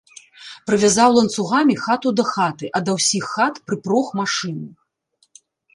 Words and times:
Прывязаў 0.69 1.09
ланцугамі 1.17 1.75
хату 1.83 2.15
да 2.21 2.27
хаты, 2.33 2.65
а 2.79 2.85
да 2.89 2.99
ўсіх 2.99 3.23
хат 3.35 3.55
прыпрог 3.71 4.05
машыну. 4.23 4.69